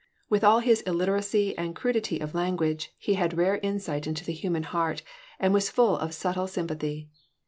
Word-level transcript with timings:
With 0.29 0.43
all 0.43 0.61
his 0.61 0.81
illiteracy 0.87 1.55
and 1.59 1.75
crudity 1.75 2.17
of 2.19 2.33
language 2.33 2.91
he 2.97 3.13
had 3.13 3.37
rare 3.37 3.59
insight 3.59 4.07
into 4.07 4.25
the 4.25 4.33
human 4.33 4.63
heart 4.63 5.03
and 5.39 5.53
was 5.53 5.69
full 5.69 5.95
of 5.95 6.15
subtle 6.15 6.47
sympathy. 6.47 7.11